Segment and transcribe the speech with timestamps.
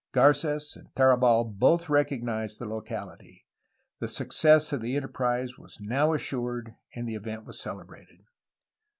[0.15, 3.45] Garc6s and Tarabal both recog nized the locality.
[3.99, 8.23] The success of the enterprise was now assured and the event was celebrated.